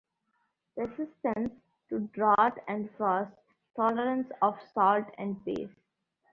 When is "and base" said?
5.19-5.69